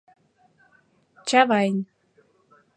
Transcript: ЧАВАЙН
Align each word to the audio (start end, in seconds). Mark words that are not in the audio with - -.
ЧАВАЙН 1.27 1.75